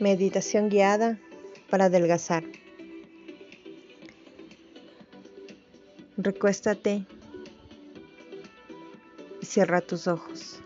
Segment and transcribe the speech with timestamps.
[0.00, 1.20] Meditación guiada
[1.70, 2.42] para adelgazar.
[6.16, 7.04] Recuéstate
[9.40, 10.58] y cierra tus ojos.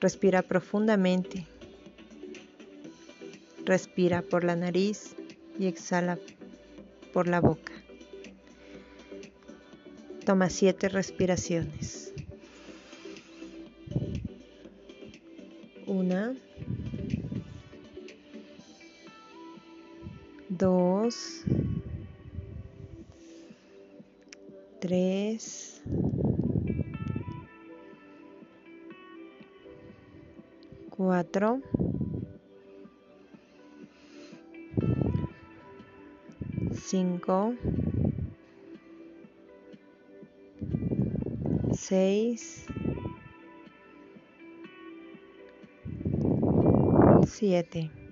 [0.00, 1.46] Respira profundamente.
[3.66, 5.16] Respira por la nariz
[5.58, 6.18] y exhala
[7.12, 7.72] por la boca.
[10.24, 12.14] Toma siete respiraciones.
[20.56, 21.10] 2,
[24.80, 25.38] 3,
[30.96, 31.60] 4,
[36.72, 37.54] 5,
[41.74, 42.66] 6,
[47.26, 48.05] 7.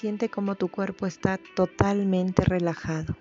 [0.00, 3.18] Siente como tu cuerpo está totalmente relajado.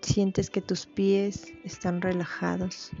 [0.00, 2.92] Sientes que tus pies están relajados.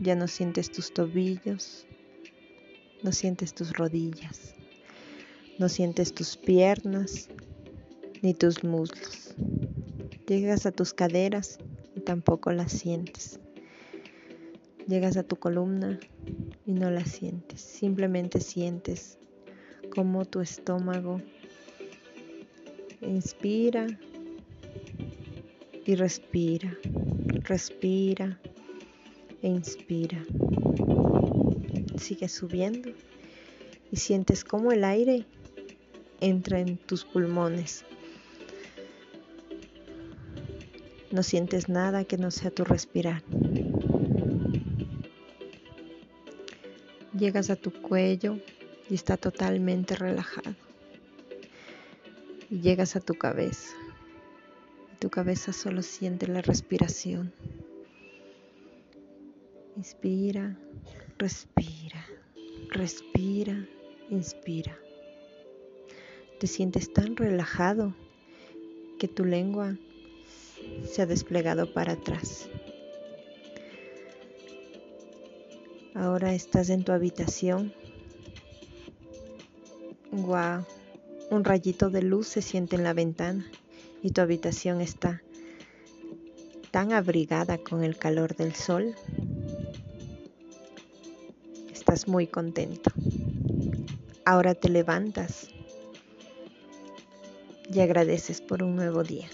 [0.00, 1.86] Ya no sientes tus tobillos.
[3.02, 4.54] No sientes tus rodillas.
[5.58, 7.28] No sientes tus piernas
[8.22, 9.34] ni tus muslos.
[10.26, 11.58] Llegas a tus caderas
[11.94, 13.38] y tampoco las sientes.
[14.88, 16.00] Llegas a tu columna
[16.64, 17.60] y no la sientes.
[17.60, 19.15] Simplemente sientes
[19.96, 21.22] como tu estómago
[23.00, 23.86] inspira
[25.86, 26.76] y respira,
[27.44, 28.38] respira
[29.40, 30.22] e inspira.
[31.96, 32.90] Sigue subiendo
[33.90, 35.24] y sientes como el aire
[36.20, 37.86] entra en tus pulmones.
[41.10, 43.22] No sientes nada que no sea tu respirar.
[47.18, 48.38] Llegas a tu cuello
[48.88, 50.54] y está totalmente relajado.
[52.50, 53.74] Y llegas a tu cabeza.
[54.94, 57.32] Y tu cabeza solo siente la respiración.
[59.76, 60.56] Inspira,
[61.18, 62.06] respira,
[62.70, 63.66] respira,
[64.10, 64.78] inspira.
[66.40, 67.94] Te sientes tan relajado
[68.98, 69.76] que tu lengua
[70.84, 72.48] se ha desplegado para atrás.
[75.94, 77.72] Ahora estás en tu habitación
[81.30, 83.44] Un rayito de luz se siente en la ventana
[84.02, 85.22] y tu habitación está
[86.70, 88.94] tan abrigada con el calor del sol.
[91.70, 92.90] Estás muy contento.
[94.24, 95.48] Ahora te levantas
[97.70, 99.28] y agradeces por un nuevo día.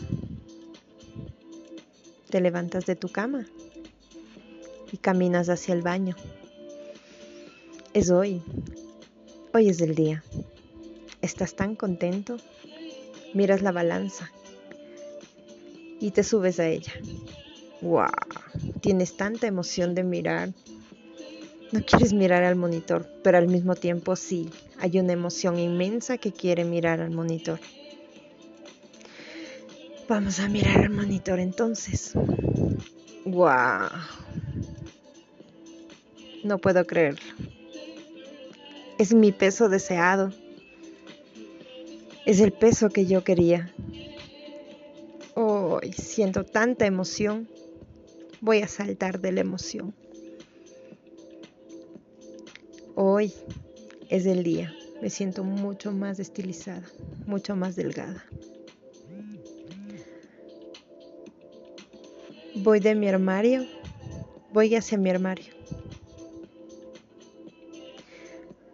[2.29, 3.47] Te levantas de tu cama
[4.91, 6.17] y caminas hacia el baño.
[7.95, 8.43] Es hoy.
[9.55, 10.25] Hoy es el día.
[11.33, 12.37] Estás tan contento,
[13.33, 14.31] miras la balanza
[15.99, 16.93] y te subes a ella.
[17.81, 18.11] ¡Wow!
[18.83, 20.53] Tienes tanta emoción de mirar.
[21.73, 26.33] No quieres mirar al monitor, pero al mismo tiempo sí, hay una emoción inmensa que
[26.33, 27.61] quiere mirar al monitor.
[30.11, 32.13] Vamos a mirar al monitor entonces.
[33.25, 33.89] ¡Wow!
[36.45, 37.25] No puedo creerlo.
[38.99, 40.31] Es mi peso deseado.
[42.25, 43.73] Es el peso que yo quería.
[45.35, 47.49] Hoy siento tanta emoción.
[48.41, 49.93] Voy a saltar de la emoción.
[52.95, 53.33] Hoy
[54.09, 54.73] es el día.
[55.01, 56.85] Me siento mucho más estilizada,
[57.27, 58.25] mucho más delgada.
[62.55, 63.67] Voy de mi armario,
[64.53, 65.52] voy hacia mi armario.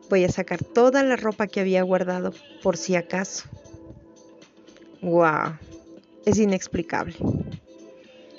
[0.08, 2.32] Voy a sacar toda la ropa que había guardado
[2.62, 3.48] por si acaso.
[5.02, 5.58] ¡Wow!
[6.24, 7.14] Es inexplicable.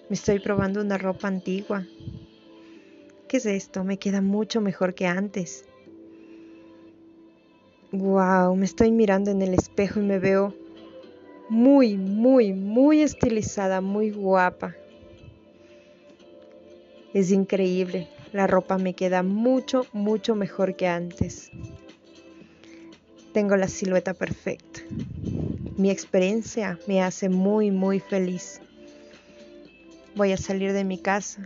[0.10, 1.86] Me estoy probando una ropa antigua.
[3.28, 3.84] ¿Qué es esto?
[3.84, 5.66] Me queda mucho mejor que antes.
[7.92, 8.56] ¡Wow!
[8.56, 10.56] Me estoy mirando en el espejo y me veo
[11.50, 14.76] muy, muy, muy estilizada, muy guapa.
[17.14, 18.08] Es increíble.
[18.32, 21.50] La ropa me queda mucho, mucho mejor que antes.
[23.34, 24.82] Tengo la silueta perfecta.
[25.78, 28.62] Mi experiencia me hace muy, muy feliz.
[30.16, 31.44] Voy a salir de mi casa.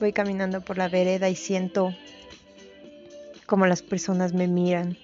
[0.00, 1.94] Voy caminando por la vereda y siento
[3.46, 4.96] como las personas me miran.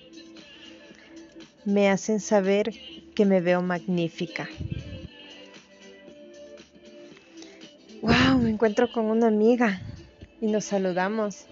[1.65, 2.73] Me hacen saber
[3.15, 4.49] que me veo magnífica.
[8.61, 9.81] Encuentro con una amiga.
[10.43, 11.47] y nos saludamos.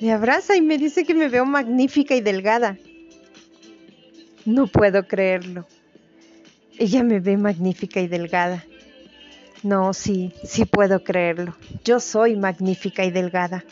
[0.00, 2.78] Me abraza y me dice que me veo magnífica y delgada.
[4.44, 5.66] No puedo creerlo.
[6.78, 8.64] Ella me ve magnífica y delgada.
[9.64, 11.56] No, sí, sí puedo creerlo.
[11.82, 13.64] Yo soy magnífica y delgada.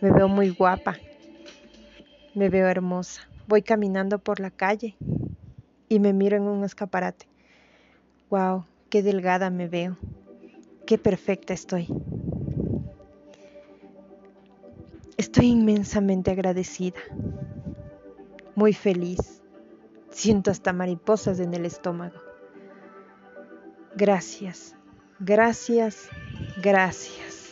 [0.00, 0.96] Me veo muy guapa.
[2.34, 3.28] Me veo hermosa.
[3.48, 4.96] Voy caminando por la calle
[5.90, 7.26] y me miro en un escaparate.
[8.30, 9.98] Wow, qué delgada me veo.
[10.86, 11.88] Qué perfecta estoy.
[15.16, 17.00] Estoy inmensamente agradecida.
[18.54, 19.42] Muy feliz.
[20.10, 22.16] Siento hasta mariposas en el estómago.
[23.96, 24.76] Gracias,
[25.18, 26.08] gracias,
[26.62, 27.45] gracias.